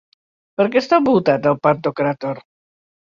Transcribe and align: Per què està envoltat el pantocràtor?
Per 0.61 0.65
què 0.75 0.79
està 0.79 0.99
envoltat 1.01 1.45
el 1.51 1.57
pantocràtor? 1.67 2.41